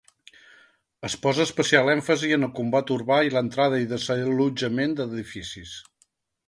[1.09, 5.81] Es posa especial èmfasi en el combat urbà i la entrada i desallotjament d'edificis.